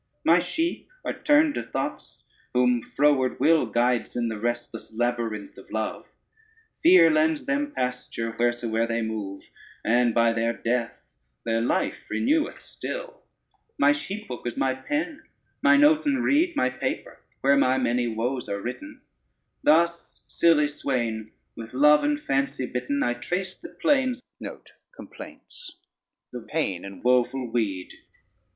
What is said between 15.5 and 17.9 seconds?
mine oaten reed My paper, where my